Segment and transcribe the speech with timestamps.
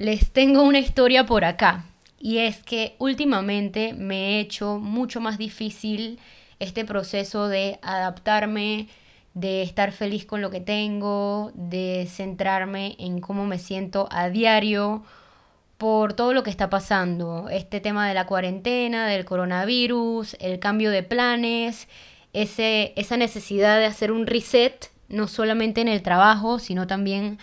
[0.00, 1.84] les tengo una historia por acá.
[2.18, 6.18] Y es que últimamente me he hecho mucho más difícil
[6.58, 8.88] este proceso de adaptarme,
[9.34, 15.02] de estar feliz con lo que tengo, de centrarme en cómo me siento a diario
[15.76, 17.50] por todo lo que está pasando.
[17.50, 21.88] Este tema de la cuarentena, del coronavirus, el cambio de planes,
[22.32, 27.38] ese, esa necesidad de hacer un reset, no solamente en el trabajo, sino también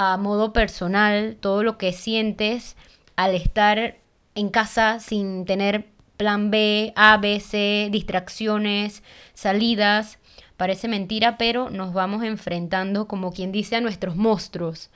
[0.00, 2.76] a modo personal, todo lo que sientes
[3.16, 3.96] al estar
[4.36, 9.02] en casa sin tener plan B, A, B, C, distracciones,
[9.34, 10.20] salidas.
[10.56, 14.88] Parece mentira, pero nos vamos enfrentando, como quien dice, a nuestros monstruos.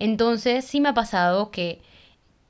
[0.00, 1.80] Entonces sí me ha pasado que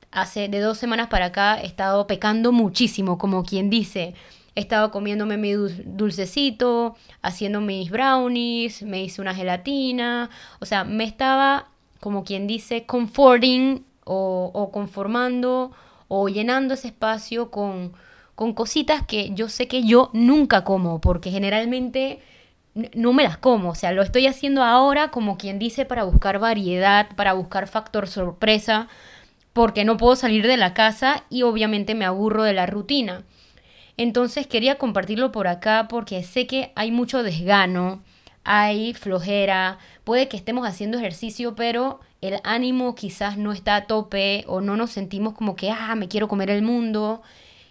[0.09, 4.15] hace de dos semanas para acá he estado pecando muchísimo, como quien dice.
[4.55, 10.31] He estado comiéndome mi dulcecito, haciendo mis brownies, me hice una gelatina.
[10.59, 11.69] O sea, me estaba,
[12.03, 15.71] como quien dice, comforting o, o conformando
[16.09, 17.93] o llenando ese espacio con,
[18.35, 22.19] con cositas que yo sé que yo nunca como, porque generalmente
[22.93, 26.39] no me las como, o sea, lo estoy haciendo ahora como quien dice para buscar
[26.39, 28.89] variedad, para buscar factor sorpresa,
[29.53, 33.23] porque no puedo salir de la casa y obviamente me aburro de la rutina.
[33.95, 38.03] Entonces quería compartirlo por acá porque sé que hay mucho desgano,
[38.43, 44.43] hay flojera, puede que estemos haciendo ejercicio, pero el ánimo quizás no está a tope
[44.47, 47.21] o no nos sentimos como que, ah, me quiero comer el mundo.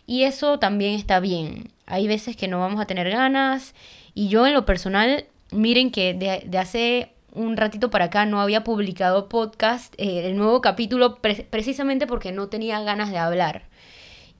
[0.06, 1.70] Y eso también está bien.
[1.86, 3.74] Hay veces que no vamos a tener ganas.
[4.14, 8.64] Y yo en lo personal, miren que de, hace un ratito para acá no había
[8.64, 13.64] publicado podcast, eh, el nuevo capítulo, precisamente porque no tenía ganas de hablar.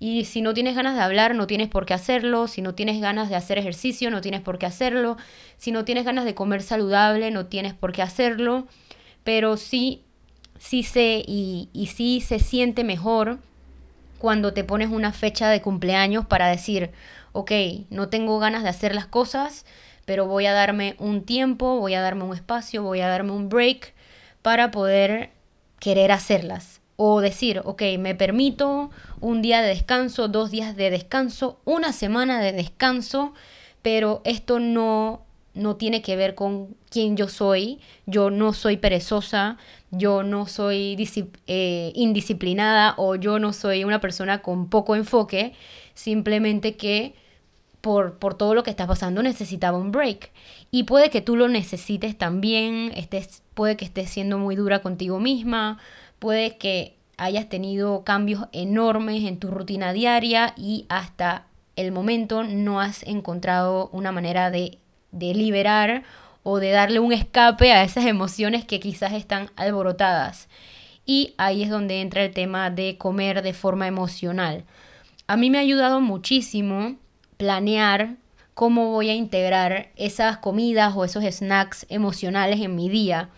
[0.04, 2.48] Y si no tienes ganas de hablar, no tienes por qué hacerlo.
[2.48, 5.16] Si no tienes ganas de hacer ejercicio, no tienes por qué hacerlo.
[5.58, 8.66] Si no tienes ganas de comer saludable, no tienes por qué hacerlo.
[9.22, 10.02] Pero sí,
[10.58, 13.38] sí sé y, y sí se siente mejor
[14.18, 16.90] cuando te pones una fecha de cumpleaños para decir,
[17.30, 17.52] ok,
[17.90, 19.64] no tengo ganas de hacer las cosas,
[20.04, 23.48] pero voy a darme un tiempo, voy a darme un espacio, voy a darme un
[23.48, 23.94] break
[24.42, 25.30] para poder
[25.78, 26.81] querer hacerlas.
[27.04, 28.90] O decir, ok, me permito
[29.20, 33.34] un día de descanso, dos días de descanso, una semana de descanso,
[33.82, 35.24] pero esto no
[35.54, 37.80] no tiene que ver con quién yo soy.
[38.06, 39.58] Yo no soy perezosa,
[39.90, 40.96] yo no soy
[41.46, 45.54] eh, indisciplinada o yo no soy una persona con poco enfoque.
[45.94, 47.14] Simplemente que
[47.80, 50.30] por, por, todo lo que está pasando necesitaba un break.
[50.70, 55.18] Y puede que tú lo necesites también, estés, puede que estés siendo muy dura contigo
[55.18, 55.78] misma,
[56.22, 61.44] puede que hayas tenido cambios enormes en tu rutina diaria y hasta
[61.76, 64.78] el momento no has encontrado una manera de
[65.12, 66.02] de liberar
[66.42, 70.48] o de darle un escape a esas emociones que quizás están alborotadas.
[71.06, 74.64] Y ahí es donde entra el tema de comer de forma emocional.
[75.28, 76.96] A mí me ha ayudado muchísimo
[77.36, 78.16] planear
[78.54, 83.30] cómo voy a integrar esas comidas o esos snacks emocionales en mi día.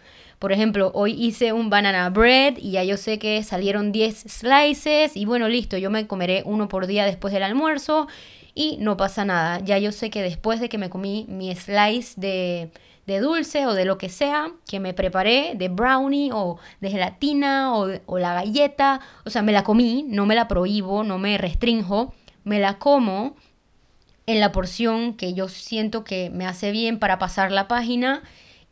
[0.45, 5.17] Por ejemplo, hoy hice un banana bread y ya yo sé que salieron 10 slices
[5.17, 8.09] y bueno, listo, yo me comeré uno por día después del almuerzo
[8.55, 9.61] y no pasa nada.
[9.61, 12.71] Ya yo sé que después de que me comí mi slice de,
[13.07, 17.75] de dulce o de lo que sea que me preparé, de brownie o de gelatina
[17.75, 21.39] o, o la galleta, o sea, me la comí, no me la prohíbo, no me
[21.39, 22.13] restrinjo,
[22.45, 23.35] me la como
[24.27, 28.23] en la porción que yo siento que me hace bien para pasar la página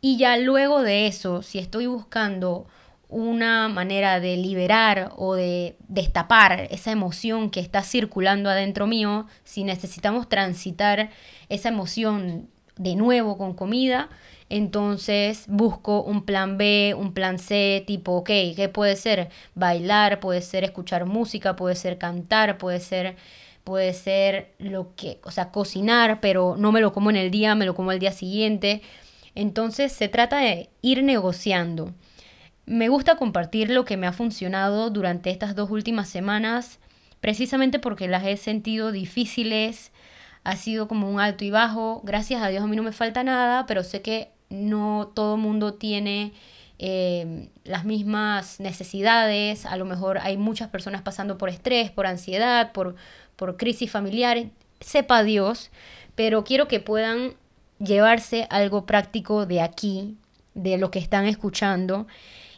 [0.03, 2.67] y ya luego de eso, si estoy buscando
[3.09, 9.63] una manera de liberar o de destapar esa emoción que está circulando adentro mío, si
[9.63, 11.11] necesitamos transitar
[11.49, 14.09] esa emoción de nuevo con comida,
[14.49, 19.29] entonces busco un plan B, un plan C, tipo, ok, ¿qué puede ser?
[19.55, 23.17] Bailar, puede ser escuchar música, puede ser cantar, puede ser
[23.65, 27.55] puede ser lo que, o sea, cocinar, pero no me lo como en el día,
[27.55, 28.83] me lo como el día siguiente.
[29.35, 31.95] Entonces se trata de ir negociando.
[32.67, 36.79] Me gusta compartir lo que me ha funcionado durante estas dos últimas semanas,
[37.21, 39.93] precisamente porque las he sentido difíciles,
[40.45, 42.01] ha sido como un alto y bajo.
[42.05, 45.75] Gracias a Dios a mí no me falta nada, pero sé que no todo mundo
[45.75, 46.33] tiene
[46.79, 49.67] eh, las mismas necesidades.
[49.67, 52.97] A lo mejor hay muchas personas pasando por estrés, por ansiedad, por,
[53.37, 54.45] por crisis familiar.
[54.81, 55.71] Sepa Dios,
[56.17, 57.35] pero quiero que puedan
[57.85, 60.17] llevarse algo práctico de aquí,
[60.55, 62.07] de lo que están escuchando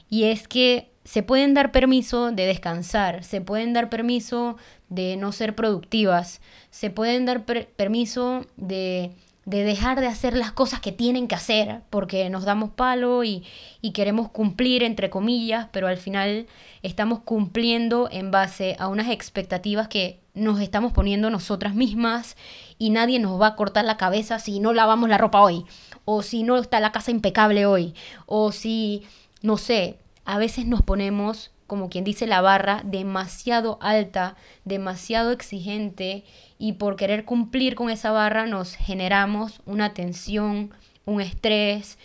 [0.09, 4.57] y es que se pueden dar permiso de descansar, se pueden dar permiso
[4.89, 6.41] de no ser productivas,
[6.71, 9.13] se pueden dar permiso de
[9.45, 13.45] de dejar de hacer las cosas que tienen que hacer porque nos damos palo y,
[13.83, 16.47] y, queremos cumplir entre comillas, pero al final
[16.83, 22.37] estamos cumpliendo en base a unas expectativas que nos estamos poniendo nosotras mismas
[22.79, 25.65] y nadie nos va a cortar la cabeza si no lavamos la ropa hoy
[26.05, 27.95] o si no está la casa impecable hoy
[28.27, 29.05] o si,
[29.43, 36.23] no sé, a veces nos ponemos como quien dice la barra, demasiado alta, demasiado exigente
[36.57, 40.71] y por querer cumplir con esa barra nos generamos una tensión,
[41.05, 41.99] un estrés,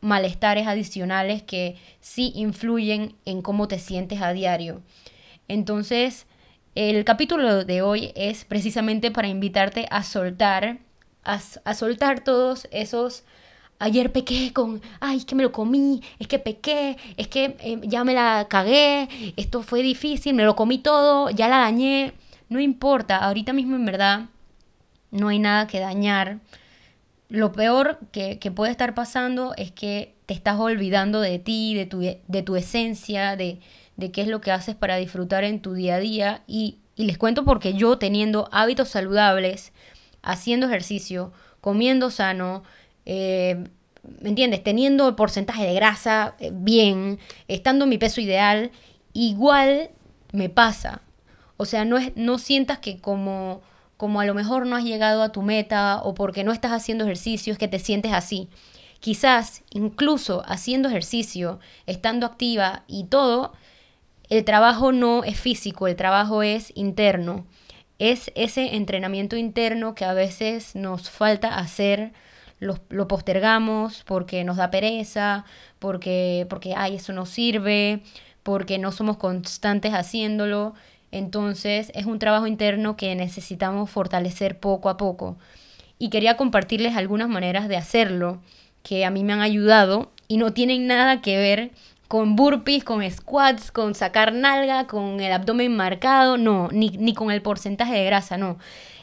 [0.00, 4.80] malestares adicionales que sí influyen en cómo te sientes a diario.
[5.46, 6.24] Entonces,
[6.74, 10.78] el capítulo de hoy es precisamente para invitarte a soltar,
[11.22, 13.24] a, a soltar todos esos
[13.82, 17.80] ayer pequé con, ay, es que me lo comí, es que pequé, es que eh,
[17.82, 22.12] ya me la cagué, esto fue difícil, me lo comí todo, ya la dañé.
[22.48, 24.26] No importa, ahorita mismo en verdad
[25.10, 26.38] no hay nada que dañar.
[27.28, 32.00] Lo peor que, puede estar pasando es que te estás olvidando de ti, de tu,
[32.00, 33.58] de tu esencia, de,
[33.96, 36.42] de qué es lo que haces para disfrutar en tu día a día.
[36.46, 39.72] Y, y les cuento porque yo teniendo hábitos saludables,
[40.22, 42.62] haciendo ejercicio, comiendo sano,
[43.06, 43.64] eh,
[44.20, 44.62] ¿me entiendes?
[44.62, 47.18] Teniendo el porcentaje de grasa eh, bien,
[47.48, 48.70] estando en mi peso ideal,
[49.12, 49.90] igual
[50.32, 51.02] me pasa.
[51.56, 53.62] O sea, no, es, no sientas que como,
[53.96, 57.04] como a lo mejor no has llegado a tu meta o porque no estás haciendo
[57.04, 58.48] ejercicio es que te sientes así.
[59.00, 63.52] Quizás incluso haciendo ejercicio, estando activa y todo,
[64.28, 67.46] el trabajo no es físico, el trabajo es interno.
[67.98, 72.12] Es ese entrenamiento interno que a veces nos falta hacer
[72.62, 75.44] lo, postergamos porque nos da pereza,
[75.78, 78.02] porque, porque, ay, eso no sirve,
[78.42, 80.74] porque no somos constantes haciéndolo.
[81.10, 85.36] Entonces es un trabajo interno que necesitamos fortalecer poco a poco.
[85.98, 88.40] Y quería compartirles algunas maneras de hacerlo
[88.82, 91.72] que a mí me han ayudado y no tienen nada que ver
[92.08, 97.30] con burpees, con squats, con sacar nalga, con el abdomen marcado, no, ni, ni con
[97.30, 98.58] el porcentaje de grasa, no.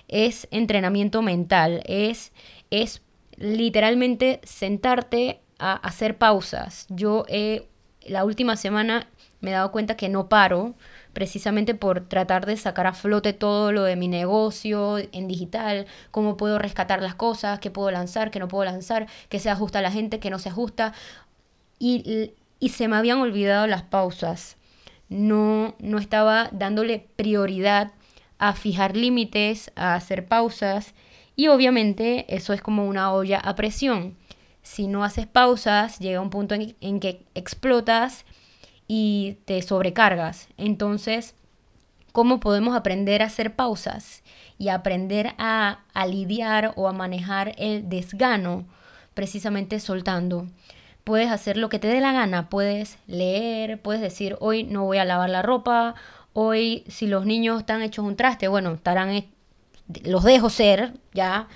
[0.07, 2.31] Es entrenamiento mental, es,
[2.71, 3.01] es
[3.39, 6.85] literalmente sentarte a hacer pausas.
[6.89, 7.25] Yo
[8.05, 9.07] la última semana
[9.41, 10.75] me he dado cuenta que no paro
[11.13, 16.37] precisamente por tratar de sacar a flote todo lo de mi negocio en digital, cómo
[16.37, 19.81] puedo rescatar las cosas, qué puedo lanzar, qué no puedo lanzar, qué se ajusta a
[19.81, 20.93] la gente, qué no se ajusta.
[21.79, 24.57] Y, y se me habían olvidado las pausas.
[25.07, 27.91] No, no estaba dándole prioridad
[28.37, 30.93] a fijar límites, a hacer pausas
[31.39, 34.17] y obviamente eso es como una olla a presión.
[34.61, 38.25] Si no haces pausas, llega un punto en, que explotas
[38.89, 40.49] y te sobrecargas.
[40.57, 41.35] Entonces,
[42.11, 44.21] ¿cómo podemos aprender a hacer pausas
[44.57, 48.65] y aprender a, a lidiar o a manejar el desgano?
[49.13, 50.45] Precisamente soltando
[51.05, 54.97] puedes hacer lo que te dé la gana, puedes leer, puedes decir, hoy no voy
[54.97, 55.95] a lavar la ropa,
[56.33, 59.09] hoy si los niños están hechos un traste, bueno, estarán
[60.03, 61.47] los dejo ser, ya,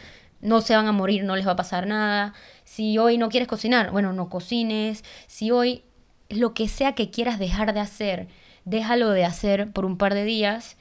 [0.41, 2.33] no se van a morir, no les va a pasar nada.
[2.65, 5.03] Si hoy no quieres cocinar, bueno, no cocines.
[5.27, 5.83] Si hoy
[6.30, 8.27] lo que sea que quieras dejar de hacer,
[8.65, 10.75] déjalo de hacer por un par de días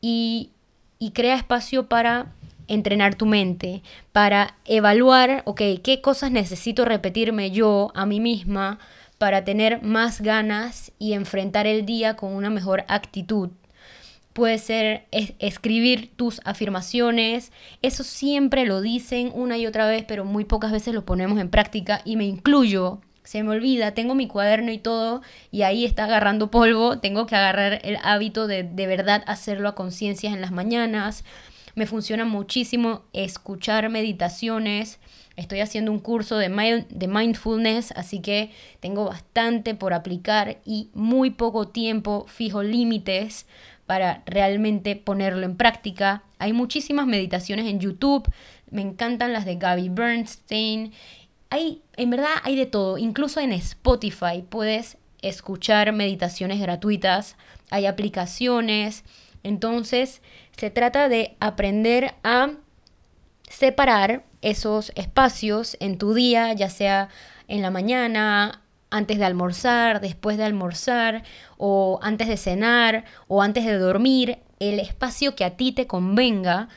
[0.00, 0.50] y,
[0.98, 2.32] y crea espacio para
[2.68, 3.82] entrenar tu mente,
[4.12, 8.80] para evaluar, ok, qué cosas necesito repetirme yo a mí misma
[9.18, 13.50] para tener más ganas y enfrentar el día con una mejor actitud
[14.36, 15.06] puede ser
[15.38, 17.52] escribir tus afirmaciones.
[17.80, 21.48] Eso siempre lo dicen una y otra vez, pero muy pocas veces lo ponemos en
[21.48, 23.00] práctica y me incluyo.
[23.24, 26.98] Se me olvida, tengo mi cuaderno y todo y ahí está agarrando polvo.
[26.98, 31.24] Tengo que agarrar el hábito de de verdad hacerlo a conciencia en las mañanas.
[31.74, 35.00] Me funciona muchísimo escuchar meditaciones.
[35.36, 38.50] Estoy haciendo un curso de, de mindfulness, así que
[38.80, 43.46] tengo bastante por aplicar y muy poco tiempo, fijo límites
[43.86, 46.22] para realmente ponerlo en práctica.
[46.38, 48.30] Hay muchísimas meditaciones en YouTube,
[48.70, 50.92] me encantan las de Gaby Bernstein.
[51.50, 57.36] Hay, en verdad hay de todo, incluso en Spotify puedes escuchar meditaciones gratuitas,
[57.70, 59.04] hay aplicaciones.
[59.42, 60.22] Entonces,
[60.56, 62.50] se trata de aprender a
[63.48, 67.08] separar esos espacios en tu día, ya sea
[67.48, 68.62] en la mañana,
[68.96, 71.22] antes de almorzar, después de almorzar,
[71.58, 76.68] o antes de cenar, o antes de dormir, el espacio que a ti te convenga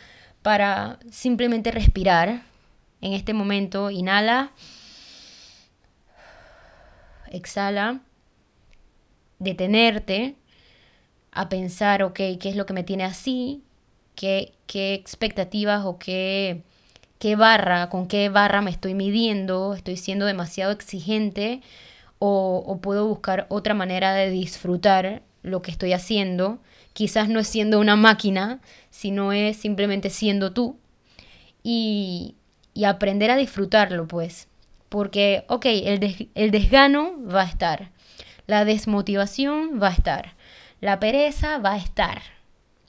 [0.41, 2.43] para simplemente respirar.
[3.01, 4.51] En este momento, inhala,
[7.31, 8.01] exhala,
[9.39, 10.35] detenerte
[11.31, 13.63] a pensar, ok, ¿qué es lo que me tiene así?
[14.15, 16.63] ¿Qué, qué expectativas o qué,
[17.19, 21.61] qué barra, con qué barra me estoy midiendo, estoy siendo demasiado exigente
[22.19, 26.59] o, puedo buscar otra manera de disfrutar lo que estoy haciendo.
[26.93, 28.59] Quizás no es siendo una máquina,
[28.89, 30.77] sino es simplemente siendo tú.
[31.63, 32.35] Y,
[32.73, 34.47] y aprender a disfrutarlo, pues.
[34.89, 37.91] Porque, ok, el, el desgano va a estar,
[38.47, 40.33] la desmotivación va a estar,
[40.81, 42.21] la pereza va a estar.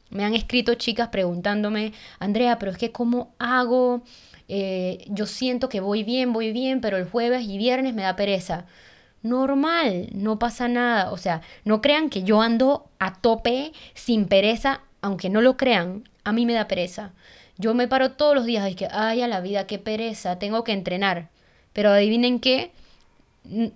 [0.08, 4.02] Me han escrito chicas preguntándome, Andrea, pero es que ¿cómo hago?
[4.48, 8.16] Eh, yo siento que voy bien, voy bien, pero el jueves y viernes me da
[8.16, 8.66] pereza.
[9.22, 11.10] Normal, no pasa nada.
[11.12, 16.08] O sea, no crean que yo ando a tope, sin pereza, aunque no lo crean,
[16.24, 17.12] a mí me da pereza.
[17.58, 20.64] Yo me paro todos los días y que, ay, a la vida, qué pereza, tengo
[20.64, 21.28] que entrenar.
[21.72, 22.72] Pero adivinen qué,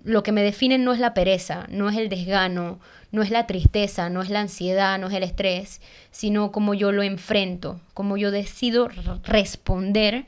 [0.03, 2.79] lo que me define no es la pereza, no es el desgano,
[3.11, 6.91] no es la tristeza, no es la ansiedad, no es el estrés, sino cómo yo
[6.91, 8.89] lo enfrento, cómo yo decido
[9.23, 10.25] responder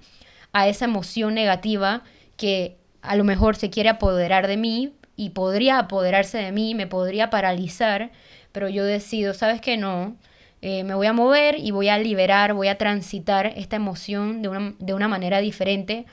[0.53, 2.03] a esa emoción negativa
[2.35, 6.87] que a lo mejor se quiere apoderar de mí y podría apoderarse de mí, me
[6.87, 8.11] podría paralizar,
[8.53, 9.75] pero yo decido, ¿sabes qué?
[9.75, 10.15] No,
[10.61, 14.47] eh, me voy a mover y voy a liberar, voy a transitar esta emoción de
[14.47, 16.05] una, de una manera diferente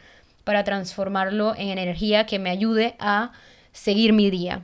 [0.43, 3.33] para transformarlo en energía que me ayude a
[3.73, 4.63] seguir mi día.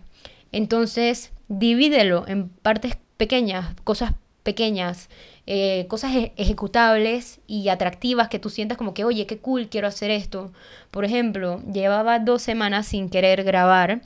[0.52, 5.11] Entonces, divídelo en partes pequeñas, cosas pequeñas,
[5.47, 9.88] eh, cosas e-, ejecutables y atractivas que tú sientas como que, oye, qué cool, quiero
[9.88, 10.52] hacer esto.
[10.90, 14.02] Por ejemplo, llevaba dos semanas sin querer grabar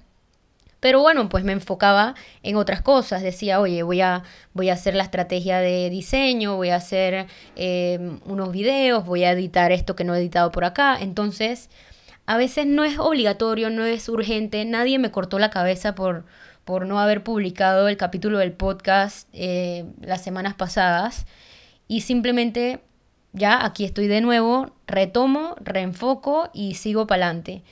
[0.84, 3.22] pero bueno, pues me enfocaba en otras cosas.
[3.22, 4.22] Decía, oye, voy a,
[4.52, 7.26] voy a hacer la estrategia de diseño, voy a hacer
[7.56, 10.98] eh, unos videos, voy a editar esto que no he editado por acá.
[11.00, 11.70] Entonces,
[12.26, 14.62] a veces no es obligatorio, no es urgente.
[14.66, 16.26] Nadie me cortó la cabeza por,
[16.66, 21.24] por no haber publicado el capítulo del podcast eh, las semanas pasadas.
[21.88, 22.80] Y simplemente
[23.32, 27.62] ya aquí estoy de nuevo, retomo, reenfoco y sigo para adelante.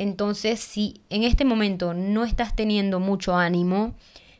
[0.00, 3.92] Entonces, si en este momento no estás teniendo mucho ánimo,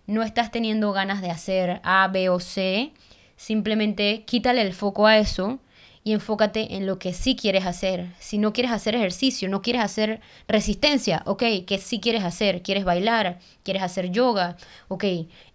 [0.07, 2.95] no estás teniendo ganas de hacer A, B o C,
[3.37, 5.59] simplemente quítale el foco a eso
[6.03, 8.07] y enfócate en lo que sí quieres hacer.
[8.19, 12.63] Si no quieres hacer ejercicio, no quieres hacer resistencia, ok, ¿qué sí quieres hacer?
[12.63, 13.39] ¿Quieres bailar?
[13.63, 14.57] ¿Quieres hacer yoga?
[14.89, 15.05] Ok,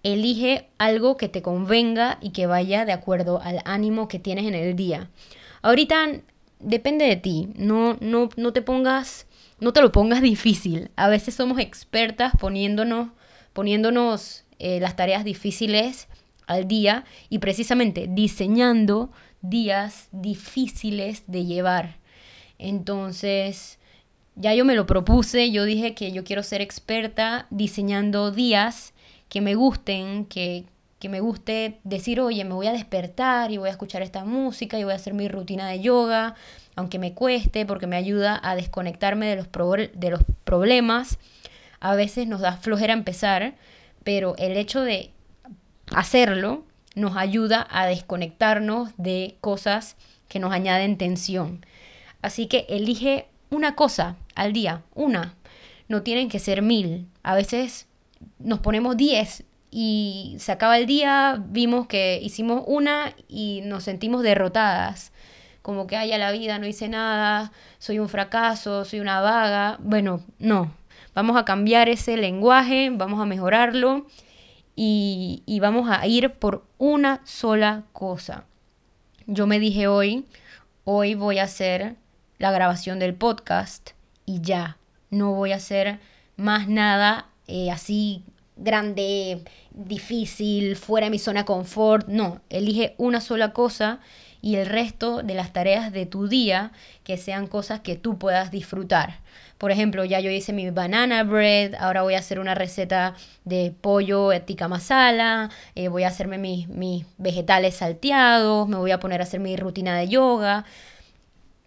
[0.04, 4.54] elige algo que te convenga y que vaya de acuerdo al ánimo que tienes en
[4.54, 5.10] el día.
[5.64, 6.12] Ahorita
[6.60, 9.26] depende de ti, no, no, no te pongas
[9.60, 10.92] no te lo pongas difícil.
[10.96, 13.10] A veces somos expertas poniéndonos,
[13.54, 16.08] poniéndonos eh, las tareas difíciles
[16.48, 21.98] al día y precisamente diseñando días difíciles de llevar.
[22.58, 23.80] Entonces,
[24.36, 28.94] ya yo me lo propuse, yo dije que yo quiero ser experta diseñando días
[29.30, 30.66] que me gusten, que,
[31.00, 34.80] que me guste decir, oye, me voy a despertar y voy a escuchar esta música
[34.80, 36.36] y voy a hacer mi rutina de yoga
[36.76, 39.48] aunque me cueste, porque me ayuda a desconectarme de los,
[39.94, 41.18] de los problemas.
[41.80, 43.56] A veces nos da flojera empezar,
[44.04, 45.12] pero el hecho de
[45.94, 46.64] hacerlo
[46.96, 49.96] nos ayuda a desconectarnos de cosas
[50.28, 51.66] que nos añaden tensión.
[52.22, 55.36] Así que elige una cosa al día, una.
[55.88, 57.08] No tienen que ser mil.
[57.24, 57.88] A veces
[58.40, 59.44] nos ponemos diez
[59.78, 65.12] y se acaba el día, vimos que hicimos una y nos sentimos derrotadas
[65.62, 69.76] como que haya la vida, no hice nada, soy un fracaso, soy una vaga.
[69.82, 70.72] Bueno, no.
[71.14, 74.08] Vamos a cambiar ese lenguaje, vamos a mejorarlo
[74.78, 78.46] y, y vamos a ir por una sola cosa.
[79.28, 80.26] Yo me dije hoy,
[80.86, 81.98] hoy voy a hacer
[82.38, 83.90] la grabación del podcast
[84.26, 84.78] y ya,
[85.10, 86.00] no voy a hacer
[86.38, 88.24] más nada eh, así
[88.56, 92.08] grande, difícil, fuera de mi zona de confort.
[92.08, 94.00] No, elige una sola cosa
[94.42, 96.72] y el resto de las tareas de tu día
[97.04, 99.20] que sean cosas que tú puedas disfrutar.
[99.58, 103.74] Por ejemplo, ya yo hice mi banana bread, ahora voy a hacer una receta de
[103.82, 109.22] pollo tikka masala, eh, voy a hacerme mis, mis vegetales salteados, me voy a poner
[109.22, 110.66] a hacer mi rutina de yoga.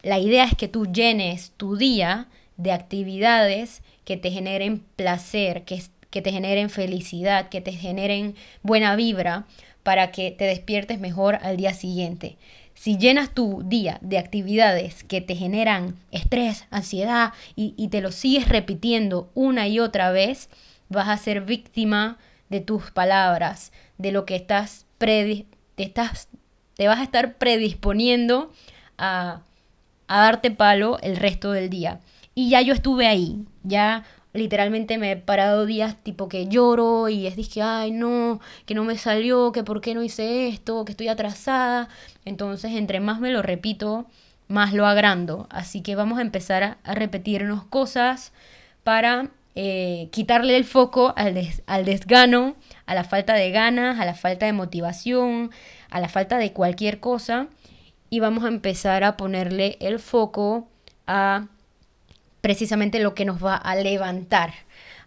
[0.02, 5.83] La idea es que tú llenes tu día de actividades que te generen placer, que,
[6.10, 9.46] que te generen felicidad, que te generen buena vibra
[9.82, 12.36] para que te despiertes mejor al día siguiente.
[12.74, 18.48] Si llenas tu día de actividades que te generan estrés, ansiedad y, te lo sigues
[18.48, 20.48] repitiendo una y otra vez,
[20.88, 22.18] vas a ser víctima
[22.50, 25.46] de tus palabras, de lo que estás, te,
[25.76, 26.28] estás
[26.76, 28.52] te vas a estar predisponiendo
[28.96, 29.42] a,
[30.06, 31.98] a darte palo el resto del día.
[32.36, 34.04] Y ya yo estuve ahí, ya
[34.38, 38.85] literalmente me he parado días tipo que lloro y es dije, ay no, que no
[38.85, 41.88] me salió, que por qué no hice esto, que estoy atrasada.
[42.25, 44.07] Entonces, entre más me lo repito,
[44.49, 45.47] más lo agrando.
[45.50, 48.33] Así que vamos a empezar a, repetirnos cosas
[48.85, 54.14] para eh, quitarle el foco al, al desgano, a la falta de ganas, a la
[54.14, 55.50] falta de motivación,
[55.90, 57.49] a la falta de cualquier cosa.
[58.11, 60.68] Y vamos a empezar a ponerle el foco
[61.07, 61.49] a
[62.49, 64.55] precisamente lo que nos va a levantar,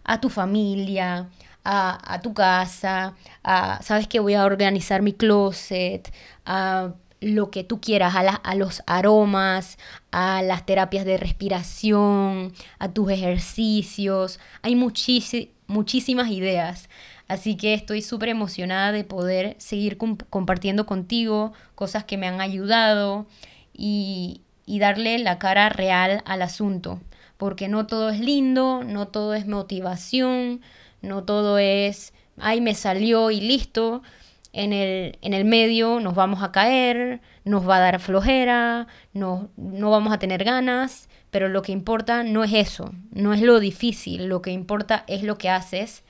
[0.04, 1.28] a tu familia,
[1.64, 6.14] a, tu casa, a, sabes que voy a organizar mi closet,
[6.46, 9.76] a lo que tú quieras, a, a los aromas,
[10.12, 14.38] a las terapias de respiración, a tus ejercicios.
[14.62, 16.88] Hay muchísimas ideas.
[17.26, 23.26] Así que estoy súper emocionada de poder seguir compartiendo contigo cosas que me han ayudado
[23.72, 27.00] y, y darle la cara real al asunto.
[27.42, 30.60] Porque no todo es lindo, no todo es motivación,
[31.00, 34.04] no todo es, ay, me salió y listo.
[34.52, 39.48] En el, en el medio nos vamos a caer, nos va a dar flojera, no,
[39.56, 43.58] no vamos a tener ganas, pero lo que importa no es eso, no es lo
[43.58, 46.04] difícil, lo que importa es lo que haces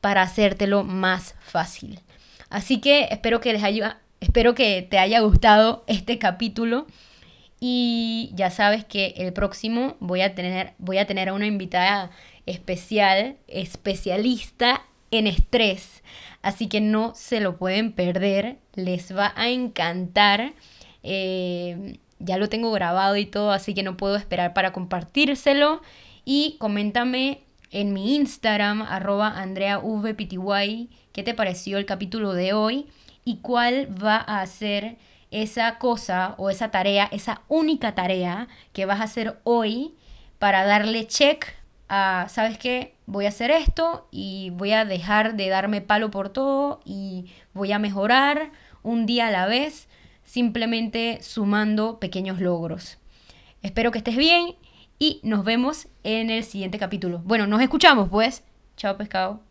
[0.00, 2.00] para hacértelo más fácil.
[2.48, 6.86] Así que espero que les haya, espero que te haya gustado este capítulo
[7.60, 12.10] y ya sabes que el próximo voy a tener, voy a, tener a una invitada
[12.46, 16.02] especial, especialista en estrés.
[16.42, 20.52] Así que no se lo pueden perder, les va a encantar.
[21.02, 25.80] Eh, ya lo tengo grabado y todo, así que no puedo esperar para compartírselo.
[26.24, 32.86] Y coméntame en mi Instagram, arroba AndreaVPTY, qué te pareció el capítulo de hoy
[33.24, 34.96] y cuál va a ser
[35.34, 39.94] esa cosa o esa tarea, esa única tarea que vas a hacer hoy
[40.38, 41.44] para darle check
[41.88, 42.94] a, ¿sabes qué?
[43.06, 47.72] Voy a hacer esto y voy a dejar de darme palo por todo y voy
[47.72, 48.52] a mejorar
[48.84, 49.88] un día a la vez,
[50.24, 52.98] simplemente sumando pequeños logros.
[53.60, 54.54] Espero que estés bien
[55.00, 57.20] y nos vemos en el siguiente capítulo.
[57.24, 58.44] Bueno, nos escuchamos pues.
[58.76, 59.43] Chao pescado.